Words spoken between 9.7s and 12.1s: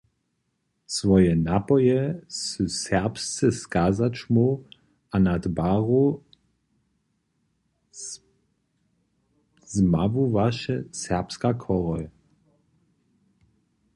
zmawowaše serbska chorhoj.